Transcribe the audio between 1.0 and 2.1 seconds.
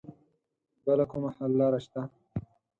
کومه حل لاره شته